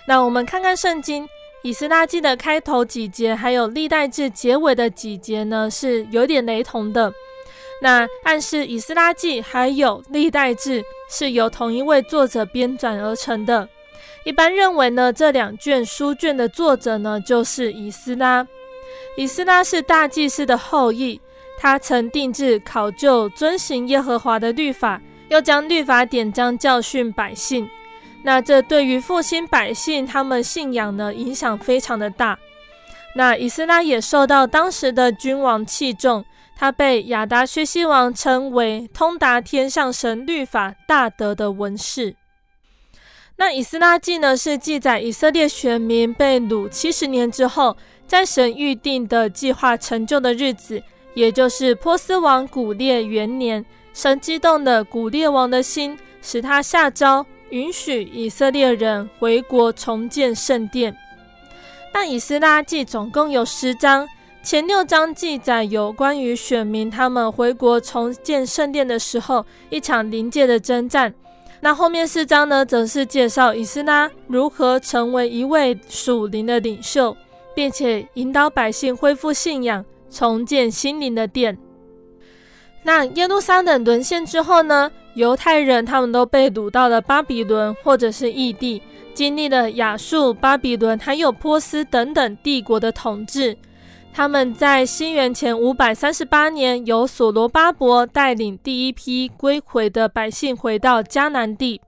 [0.06, 1.26] 那我们看看圣经，
[1.62, 7.14] 以斯拉记的开头几节，还有历代志结尾的几节呢，是有点雷同的。
[7.82, 13.70] 那暗示以斯拉记还有历代志是由同一位作者编纂而成的。
[14.26, 18.46] 一般认为呢，这两卷书卷的作者呢，就是以斯拉。
[19.18, 21.20] 以斯拉是大祭司的后裔，
[21.60, 27.70] 他曾定制、考究、遵行耶和华的律法，又将律法典章教训百姓。
[28.24, 32.40] 那这对于复兴百姓，他们信仰呢，影响非常的大。
[33.16, 36.26] 那以斯拉也受到当时的君王器重，
[36.56, 42.16] 他被亚达薛西王称为通达天上神律法大德的文士。
[43.36, 47.76] 那以斯拉记呢，是记载以色列选民被掳七十年之后，
[48.14, 50.80] 在神预定的计划成就的日子，
[51.16, 57.26] 也就是波斯王古列元年，神激动了古列王的心，使他下诏。
[57.50, 60.96] 允许以色列人回国重建圣殿。
[61.92, 64.08] 那以斯拉记总共有十章，
[64.44, 71.12] 前六章记载有关于选民他们回国重建圣殿的时候一场灵界的征战。
[71.62, 77.18] 那后面四章呢，则是介绍以斯拉如何成为一位属灵的领袖，
[77.56, 81.58] 并且引导百姓恢复信仰，重建心灵的殿。
[82.84, 88.82] 那耶路撒冷沦陷之后呢，犹太人他们都被掳到了巴比伦或者是异地，
[89.14, 93.58] 经历了亚述、巴比伦还有波斯等等帝国的统治。
[94.16, 101.82] 他们在西元前五百三十八年，由所罗巴伯带领第一批归回的百姓回到迦南地。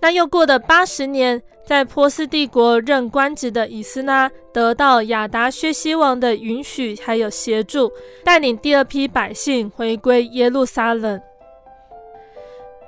[0.00, 7.92] 那又过了八十年，在波斯帝国任官职的以斯拉得到亚达薛西王的允许，还有协助，
[8.24, 11.20] 带领第二批百姓回归耶路撒冷。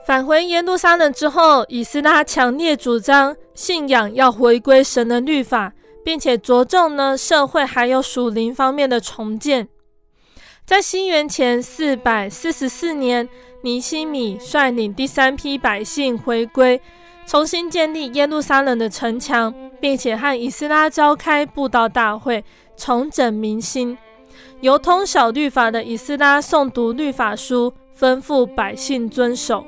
[0.06, 9.68] 返回耶路撒冷之后，以斯拉强烈主张信仰要回归神的律法，并且着重呢社会还有属灵方面的重建。
[10.64, 13.28] 在西元前四百四十四年，
[13.62, 16.80] 尼希米率领第三批百姓回归，
[17.30, 22.44] 重新建立耶路撒冷的城墙，并且和以斯拉召开布道大会，
[22.76, 23.96] 重整民心。
[24.62, 29.64] 由通晓律法的以斯拉诵读律法书，吩咐百姓遵守。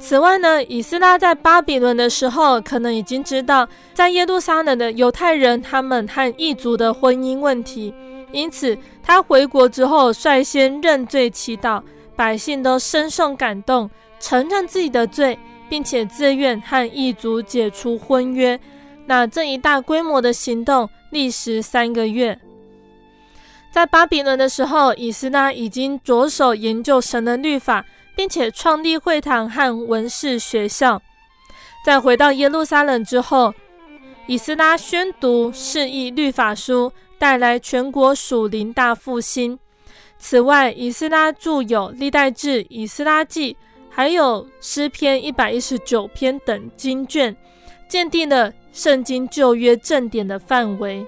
[0.00, 7.94] 此外呢，以斯拉在巴比伦的时候，可能已经知道在耶路撒冷的犹太人他们和异族的婚姻问题，
[8.32, 11.80] 因此他回国之后率先认罪祈祷，
[12.16, 15.38] 百姓都深受感动，承认自己的罪，
[15.74, 18.56] 并且自愿和异族解除婚约。
[19.06, 22.38] 那这一大规模的行动历时三个月。
[23.72, 27.84] 在巴比伦的时候，以斯拉已经着手研究神的律法。
[28.16, 31.02] 并且创立会堂和文士学校。
[31.84, 33.52] 在回到耶路撒冷之后，
[34.26, 39.58] 以斯拉宣读释义律法书，带来全国属灵大复兴。
[40.16, 43.56] 此外，以斯拉著有历代志、以斯拉记，
[43.96, 47.36] 还有诗篇一百一十九篇等经卷，
[47.88, 51.06] 奠定了圣经旧约正典的范围。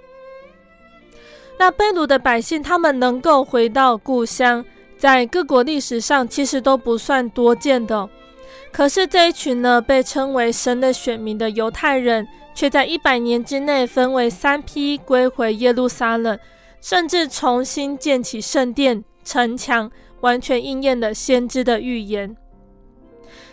[1.58, 4.64] 那被掳的百姓，他们能够回到故乡。
[4.96, 8.08] 在各国历史上，其实都不算多见的。
[8.70, 16.38] 可是这一群呢，被称为神的选民的犹太人，却在一百年之内分为三批归回耶路撒冷，
[16.80, 22.36] 甚至重新建起圣殿、城墙，完全应验了先知的预言。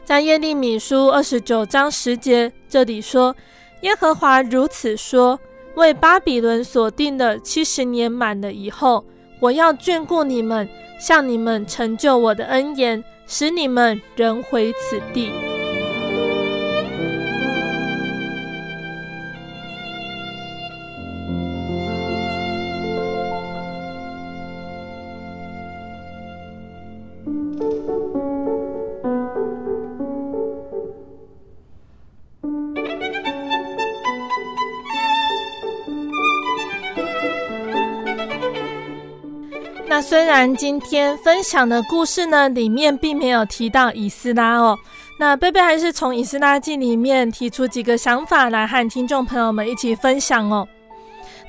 [0.04, 3.36] 在耶利米书二十九章十节这里说
[3.82, 5.40] ：“耶和华如此说：
[5.76, 9.06] 为巴比伦所定的七十年满了以后，
[9.40, 10.68] 我要眷顾你们。”
[11.00, 15.63] 向你们成就我的恩言，使你们仍回此地。
[39.96, 44.76] 那虽然今天分享的故事呢，里面并没有提到以斯拉哦，
[45.20, 50.68] 那贝贝还是从以斯拉记里面提出几个想法来和听众朋友们一起分享哦。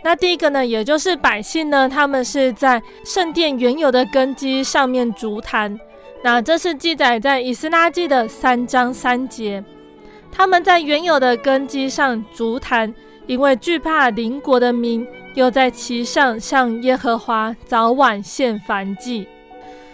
[0.03, 5.81] 那第一个呢，也就是百姓呢，他们是在圣殿原有的根基上面足坛，
[6.23, 9.65] 那这是记载在以斯拉记的三章三节，
[10.31, 12.95] 他们在原有的根基上足坛，
[13.27, 15.09] 因为惧怕邻国的民。
[15.35, 19.29] 又在其上向耶和华早晚献燔祭。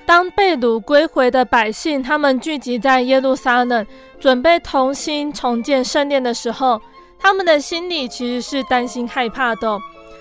[0.06, 3.86] 当被掳归回的百姓，他们聚集在耶路撒冷，
[4.18, 6.80] 准备同心重建圣殿的时候，
[7.18, 9.78] 他们的心里其实是担心害怕的。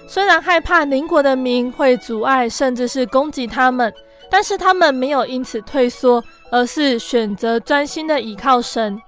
[0.08, 3.94] 虽然害怕邻国的民会阻碍，甚至是攻击他们，
[4.30, 9.00] 但是他们没有因此退缩，而是选择专心的倚靠神。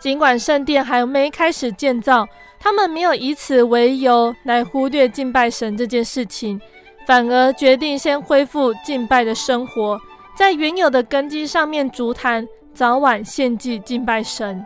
[0.00, 2.28] 尽管圣殿还没开始建造，
[2.60, 6.60] 他们没有以此为由来忽略敬拜神这件事情，
[7.06, 10.00] 反而决定先恢复敬拜的生活，
[10.36, 14.64] 在原有的根基上面足坛，早晚献祭敬拜神。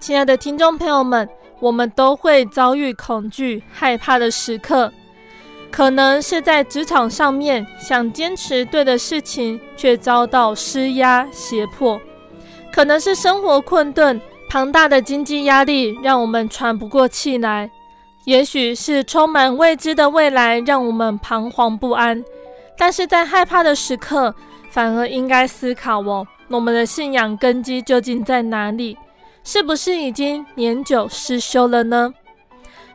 [0.00, 1.28] 亲爱的听众朋友们。
[1.58, 4.92] 我们都会遭遇恐惧、害怕的时刻，
[5.70, 11.98] 可能是在职场上面想坚持对的事情，却遭到施压胁迫；
[12.70, 17.68] 可能是生活困顿、庞大的经济压力让我们喘不过气来；
[18.24, 22.22] 也许是充满未知的未来让我们彷徨不安。
[22.78, 24.34] 但是在害怕的时刻，
[24.70, 28.96] 反而应该思考哦，我们的信仰根基究竟在哪里？
[29.42, 32.12] 是不是已经年久失修了呢？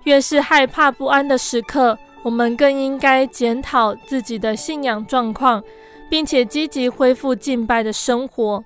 [0.03, 5.63] 越是害怕不安的时刻，我们更应该检讨自己的信仰状况，
[6.09, 8.63] 并且积极恢复敬拜的生活。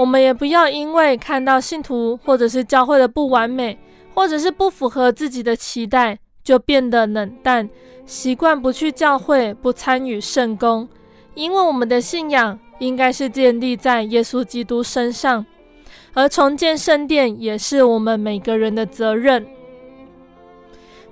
[0.00, 3.78] 我们也不要因为看到信徒或者是教会的不完美，
[4.14, 7.68] 或者是不符合自己的期待，就变得冷淡，
[8.06, 10.88] 习惯不去教会，不参与圣工。
[11.34, 15.44] 因为我们的信仰应该是建立在耶稣基督身上。
[16.14, 19.46] 而重建圣殿也是我们每个人的责任。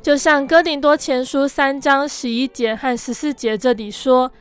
[0.00, 4.32] 就像哥林多前书三章十一节和十四节这里说：“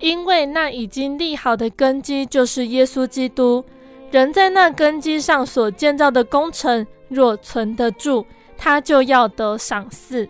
[0.00, 3.64] 因为那已经立好的根基就是耶稣基督，
[4.12, 8.24] 人在那根基上所建造的工程，若存得住，
[8.56, 10.28] 他就要得赏赐。”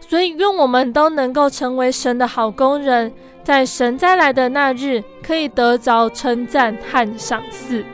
[0.00, 7.84] 所以，愿我们都能够成为神的好工人，在神再来的那日，可以得着称赞和赏赐。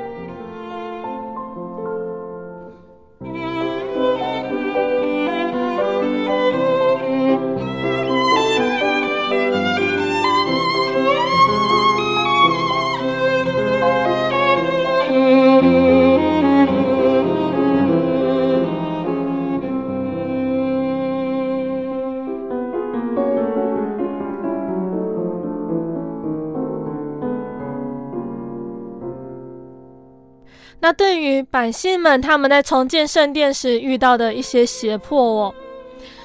[30.81, 35.55] 那对于百姓们，他们在重建圣殿时遇到的一些胁迫哦，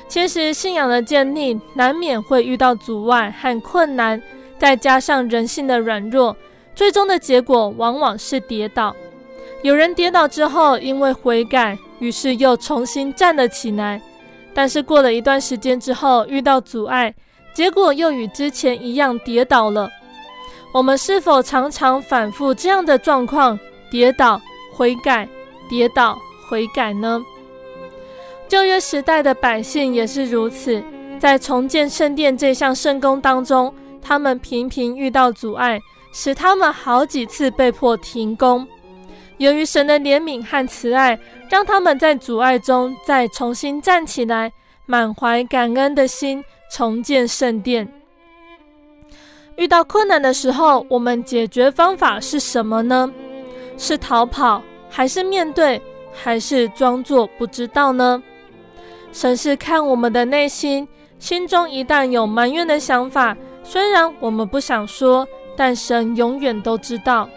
[0.07, 4.21] 其实信仰的建立难免会遇到阻碍和困难，
[4.59, 6.37] 再加上人性的软弱，
[6.75, 8.95] 最终的结果往往是跌倒。
[9.63, 13.99] 有人跌倒之后，因为悔改，于是又重新站了起来，
[14.53, 17.11] 但是过了一段时间之后，遇到阻碍，
[17.55, 19.89] 结果又与之前一样跌倒了。
[20.73, 23.57] 我们是否常常反复这样的状况？
[23.93, 24.41] 跌倒、
[24.71, 25.29] 悔改、
[25.69, 26.17] 跌倒、
[26.49, 27.23] 悔改呢？
[28.47, 30.83] 旧约时代的百姓也是如此，
[31.19, 33.71] 在重建圣殿这项圣工当中，
[34.01, 35.79] 他们频频遇到阻碍，
[36.11, 38.67] 使他们好几次被迫停工。
[39.37, 44.51] 由于神的怜悯和慈爱，让他们在阻碍中再重新站起来，
[44.87, 47.87] 满怀感恩的心重建圣殿。
[49.55, 53.13] 遇到困难的时候，我们解决方法是什么呢？
[53.77, 58.21] 是逃跑，还是面对，还是装作不知道呢？
[59.11, 60.87] 神是看我们的内心，
[61.19, 67.29] 心中一旦有埋怨的想法，虽然我们不想说，但神永远都知道。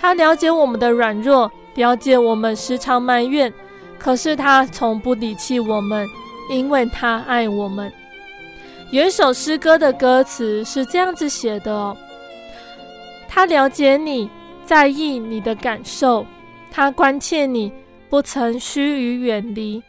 [0.00, 3.52] 他了解我们的软弱，了解我们时常埋怨，
[3.98, 6.06] 可是他从不离弃我们，
[6.50, 7.92] 因为他爱我们。
[8.90, 11.96] 有一首诗歌的歌词是这样子写的哦：
[13.28, 14.30] 他了解你。
[14.64, 16.26] 在意你的感受，
[16.70, 17.72] 他关切你，
[18.08, 19.82] 不曾须臾远离。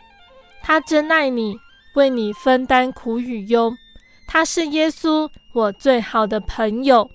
[0.61, 1.57] 他珍爱你，
[1.95, 3.73] 为你分担苦与忧。
[4.27, 7.09] 他是耶稣，我最好的朋友。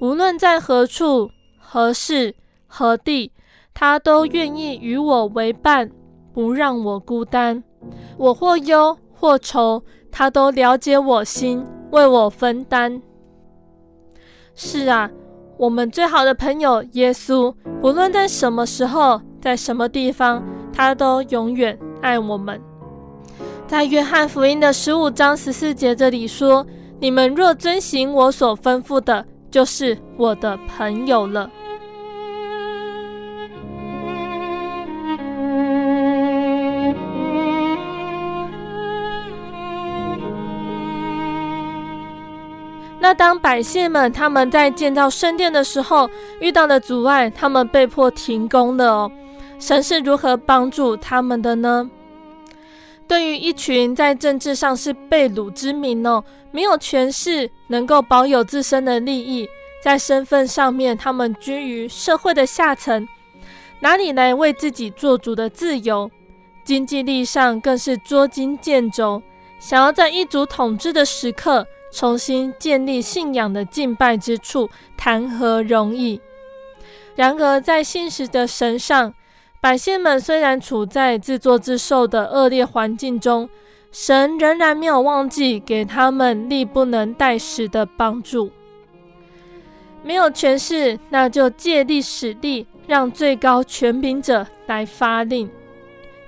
[0.00, 2.34] 无论在何处、何时、
[2.66, 3.32] 何地，
[3.74, 5.90] 他都愿意与我为伴，
[6.32, 7.62] 不让我孤单。
[8.16, 13.02] 我或忧或愁，他都了解我心，为我分担。
[14.54, 15.10] 是啊。
[15.58, 20.40] 我们最好的朋友耶稣，不论在什么时候，在什么地方，
[20.72, 22.60] 他都永远爱我们。
[23.66, 26.64] 在约翰福音的十五章十四节这里说
[27.00, 31.50] ：“你们若遵行我所吩咐的，就是我的朋友了。”
[43.08, 49.10] 那当百姓们他们在建造圣殿的时候遇到了阻碍，他们被迫停工了哦。
[49.58, 51.88] 神是如何帮助他们的呢？
[53.06, 59.48] 对于一群在政治上是被掳之民哦，没有权势，能够保有自身的利益，
[59.82, 63.08] 在身份上面他们居于社会的下层，
[63.80, 66.10] 哪里来为自己做主的自由？
[66.62, 69.22] 经济力上更是捉襟见肘，
[69.58, 76.20] 想要在一族统治的时刻重新建立信仰的敬拜之处，谈何容易？
[77.14, 79.14] 然而在信实的神上。
[79.60, 83.48] 百姓们虽然处在自作自受的恶劣环境中，
[83.90, 88.52] 神仍然没有忘记给他们力不能待时的帮助。
[90.04, 95.50] 没有权势，那就借力使力，让最高权柄者来发令。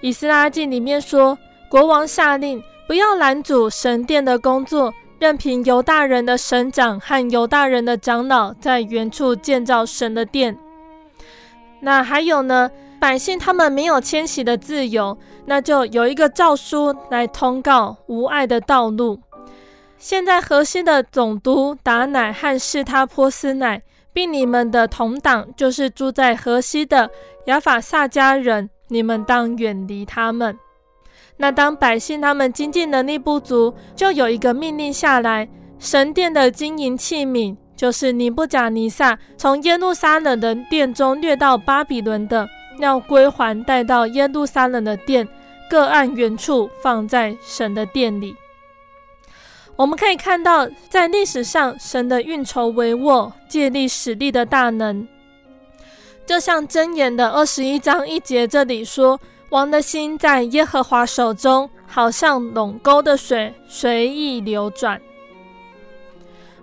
[0.01, 1.39] 以斯拉记里面说，
[1.69, 10.59] 国王下令不要拦阻神殿的工作，任凭犹大人的省长和犹大人的长老在原处建造神的殿。
[11.81, 12.71] 那还有呢？
[12.99, 15.17] 百姓他们没有迁徙的自由，
[15.47, 19.19] 那就有一个诏书来通告无碍的道路。
[19.97, 27.11] 现在河西的总督达乃和示他波斯乃，并你们的同党，就是住在河西的
[27.47, 30.59] 亚法萨迦人，你们当远离他们。
[31.41, 42.47] 那当百姓他们经济能力不足，就有一个命令下来：神殿的金银器皿，就是尼布甲尼撒从耶路撒冷的殿中掠到巴比伦的。
[42.79, 45.27] 要归还带到耶路撒冷的殿，
[45.69, 48.37] 各按原处放在神的殿里。
[49.77, 55.09] 我们可以看到，在历史上，神的运筹帷幄、借力使力的大能，
[56.27, 59.19] 就像箴言的二十一章一节这里说
[59.51, 65.01] ：“王的心在耶和华手中，好像垄沟的水，随意流转。”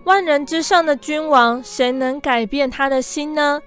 [0.06, 3.62] 万人之上的君王，谁能改变他的心呢？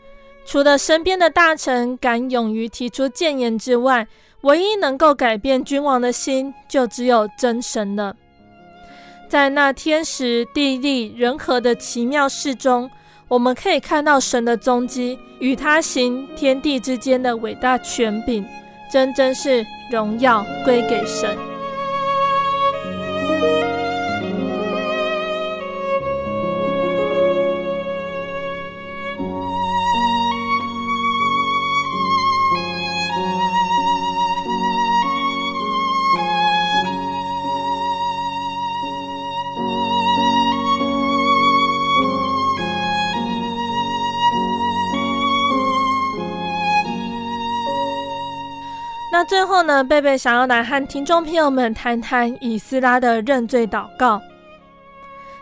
[0.46, 4.08] 除了身边的大臣敢勇于提出谏言之外，
[4.40, 8.16] 唯一能够改变君王的心，就只有真神了。
[9.28, 12.90] 在那天时地利人和的奇妙事中，
[13.28, 18.44] 我们可以看到神的踪迹，与他行天地之间的伟大权柄，
[18.90, 21.49] 真真是荣耀归给神。
[49.30, 54.20] 最后呢，贝贝想要来和听众朋友们谈谈以斯拉的认罪祷告。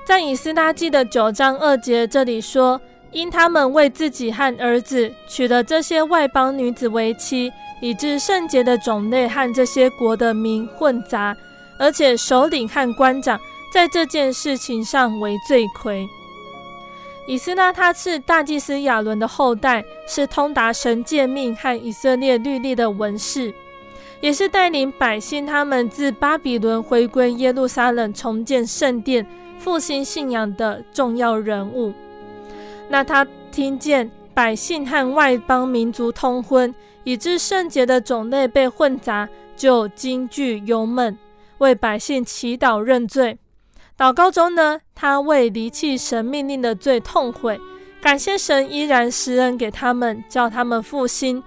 [0.04, 2.78] 在以斯拉记的九章二节这里说
[3.12, 11.34] ：“因他们为自己和儿子娶了这些外邦女子为妻，以致圣洁的种类和这些国的民混杂，
[11.78, 13.40] 而且首领和官长
[13.72, 16.06] 在这件事情上为罪魁。”
[17.26, 23.54] 以斯拉他是大祭司亚伦的后代，是通达神诫命和以色列律例的文士。
[24.20, 29.24] 也是带领百姓他们自巴比伦回归耶路撒冷，重建圣殿、
[29.58, 31.92] 复兴信仰的重要人物。
[32.88, 41.16] 那他听见百姓和外邦民族通婚，以致圣洁的种类被混杂，就惊惧忧闷，
[41.58, 43.38] 为百姓祈祷认罪。
[43.96, 47.60] 祷告中呢，他为离弃神命令的罪痛悔，
[48.00, 51.42] 感谢神依然施恩给他们，叫他们复兴。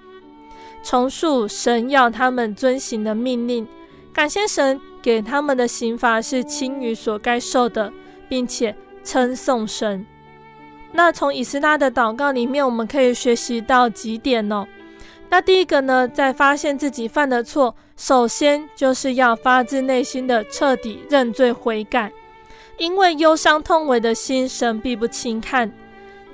[0.84, 3.68] 重述神要他们遵行的命令，
[4.14, 7.92] 感谢神给他们的刑罚是轻于所该受的，
[8.28, 10.06] 并且称颂神。
[10.92, 14.68] 那从以斯拉的祷告里面，我们可以学习到几点哦。
[15.30, 22.12] 那第一个呢，在发现自己犯的错，首先就是要发自内心的彻底认罪悔改，
[22.78, 25.72] 因为忧伤痛悔的心，神必不轻看。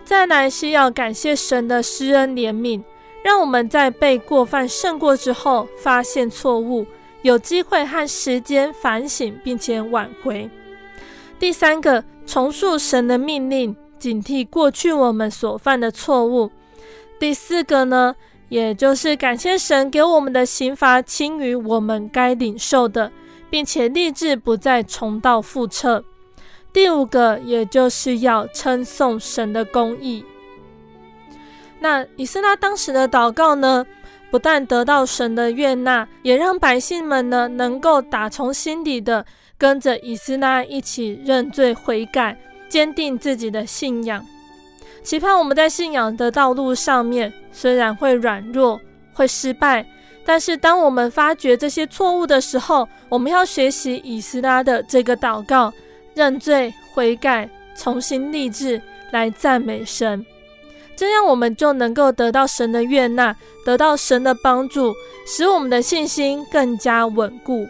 [0.03, 2.81] 再来是要感谢神的施恩怜悯。
[3.27, 6.87] 让我们在被过犯胜过之后，发现错误，
[7.23, 10.49] 有机会和时间反省，并且挽回。
[11.37, 16.49] 第三个，重述神的命令，警惕过去我们所犯的错误。
[17.19, 18.15] 第四个呢，
[18.47, 23.11] 也就是感谢神给我们的刑罚轻于我们该领受的，
[23.49, 26.01] 并且立志不再重蹈覆辙。
[26.71, 30.23] 第五个，也就是要称颂神的公义。
[31.79, 33.85] 那以斯拉当时的祷告呢，
[34.31, 39.25] 不但得到神的悦纳，也让百姓们呢能够打从心底的
[39.57, 44.25] 跟着以斯拉一起认罪悔改，坚定自己的信仰。
[45.03, 48.79] 期盼我们在信仰的道路上面，虽然会软弱、
[49.13, 49.85] 会失败。
[50.25, 55.71] 但是，当我们发觉这些错误的时候，我们要学习以斯拉的这个祷告，
[56.13, 60.25] 认罪悔改，重新立志来赞美神。
[60.97, 64.95] 这样，我们就能够得到神的悦纳，得到神的帮助，
[65.27, 67.67] 使我们的信心更加稳固，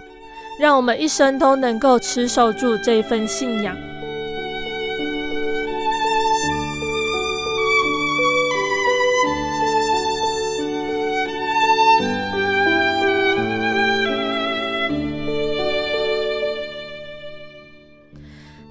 [0.58, 3.76] 让我们一生都能够持守住这一份信仰。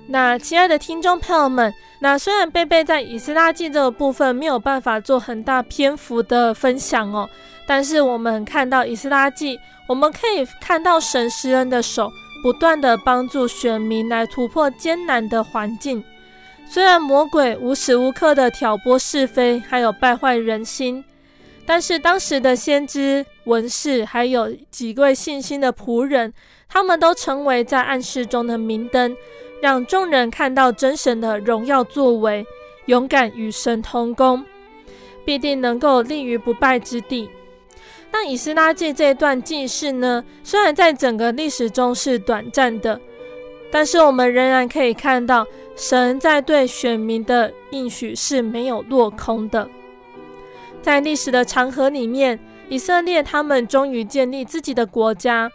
[0.09, 7.29] 那亲爱的听众朋友们，那虽然贝贝在以斯拉记这个部分没有办法做很大篇幅的分享哦，
[7.67, 12.09] 但是我们看到以斯拉记，我们可以看到神施恩的手
[12.41, 16.03] 不断的帮助选民来突破艰难的环境。
[16.69, 21.05] 虽然魔鬼无时无刻的挑拨是非，还有败坏人心，
[21.67, 26.33] 但是当时的先知、文士，还有几位信心的仆人，
[26.69, 29.17] 他们都成为在暗室中的明灯。
[29.61, 32.47] 让众人看到真神的荣耀作为，
[32.87, 34.45] 勇敢与神同工，
[35.25, 37.29] 必定能够立于不败之地。
[38.13, 43.01] 那以斯拉记这段记事呢，虽然在整个历史中是短暂的，
[43.71, 49.69] 但是我们仍然可以看到神在对选民的应许是没有落空的。
[50.81, 52.39] 在历史的长河里面，
[52.69, 55.51] 以色列他们终于建立自己的国家。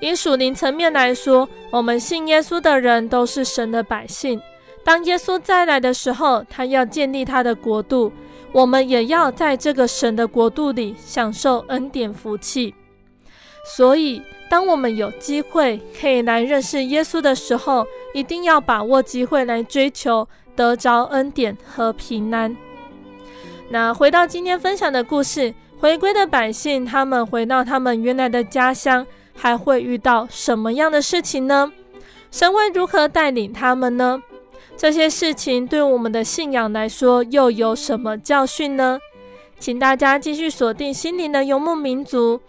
[0.00, 4.40] 以属灵层面来说，我们信耶稣的人都是神的百姓。
[4.84, 8.12] 当耶稣再来的时候，他要建立他的国度，
[8.52, 12.74] 我们也要在这个神的国度里享受恩典福气。
[13.76, 20.26] 所以，当我们有机会可以来认识耶稣的时候，一定要把握机会来追求
[20.56, 22.56] 得着恩典和平安。
[23.68, 29.06] 那回到今天分享的故事，回归的百姓，他们回到他们原来的家乡。
[29.38, 31.72] 还会遇到什么样的事情呢？
[32.30, 34.20] 神会如何带领他们呢？
[34.76, 38.98] 这些事情对我们的信仰来说又有什么教训呢？
[39.58, 42.40] 请大家继续锁定心灵的游牧民族，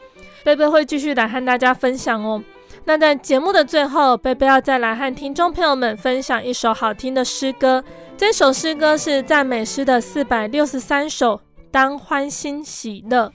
[0.44, 2.44] 贝贝会继续来和大家分享哦。
[2.86, 7.84] 那在节目的最后，贝贝要再来和听众朋友们分享一首好听的诗歌。
[8.18, 13.32] 这首诗歌是赞美诗的四百六十三首，当欢欣喜乐。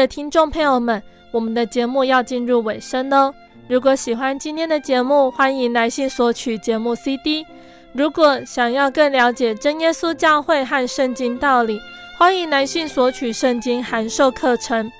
[0.00, 3.34] 的听众朋友们，我们的节目要进入尾声喽。
[3.68, 7.46] 如果喜欢今天的节目，欢迎来信索取节目 CD。
[7.92, 11.78] 如果想要更了解真耶稣教会和圣经道理，
[12.18, 14.90] 欢迎来信索取圣经函授课程。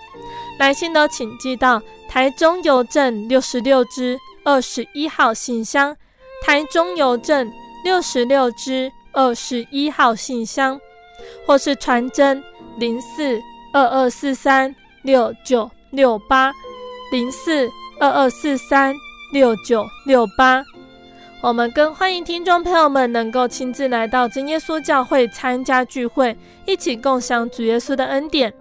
[0.59, 5.97] 来信都请寄到台中邮政六十六支二十一号信箱，
[6.45, 7.51] 台中邮政
[7.83, 10.79] 六十六支二十一号信箱，
[11.47, 12.45] 或是传真
[12.77, 13.41] 零四
[13.73, 16.53] 二二四三六九六八
[17.11, 18.95] 零四二二四三
[19.33, 20.65] 六九六八。
[21.43, 26.37] 我们更欢迎听众朋友们能够亲自来到真耶稣教会参加聚会，
[26.67, 28.53] 一起共享主耶稣的恩典。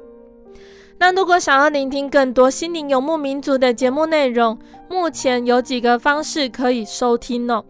[0.98, 4.58] 那如果想要聆听更多心灵游牧民族的节目内容，
[4.90, 7.64] 目前有几个方式可以收听哦。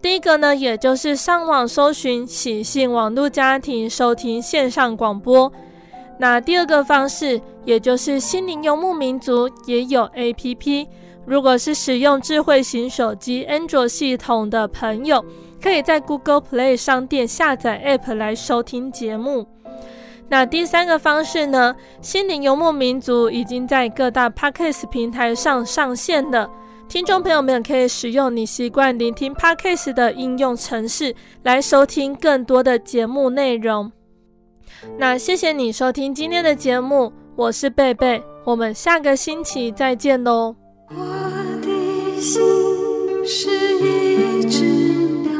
[0.00, 5.52] 第一个呢，也就是上网搜寻喜信网络家庭收听线上广播。
[6.18, 10.86] 那第二个方式，也就是心灵游牧民族也有 APP。
[11.24, 15.24] 如果是使用智慧型手机 Android 系统的朋友，
[15.62, 19.46] 可以在 Google Play 商店下载 App 来收听节目。
[20.28, 26.50] 那第三个方式呢，心灵游牧民族已经在各大 Podcast 平台上上线了。
[26.88, 33.92] 听众朋友们可以使用你习惯聆听 Podcast 的应用程式来收听更多的节目内容。
[34.98, 40.54] 那谢谢你收听今天的节目，我是贝贝，我们下个星期再见喽。
[40.88, 40.96] 我
[41.62, 42.42] 的心
[43.24, 44.64] 是一只
[45.22, 45.32] 鸟，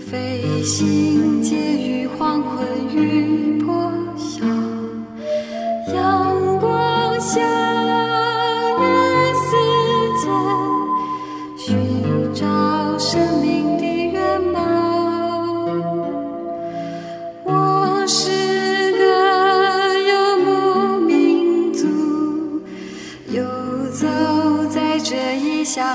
[0.00, 4.44] 飞行介于黄昏与破晓，
[5.94, 7.77] 阳光下。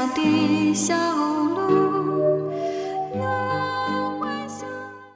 [0.07, 1.22] 的小。